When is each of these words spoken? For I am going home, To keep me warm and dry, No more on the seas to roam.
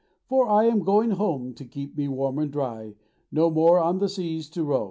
For 0.27 0.49
I 0.49 0.63
am 0.65 0.79
going 0.79 1.11
home, 1.11 1.53
To 1.53 1.63
keep 1.63 1.95
me 1.95 2.07
warm 2.07 2.39
and 2.39 2.51
dry, 2.51 2.95
No 3.31 3.51
more 3.51 3.77
on 3.79 3.99
the 3.99 4.09
seas 4.09 4.49
to 4.49 4.63
roam. 4.63 4.79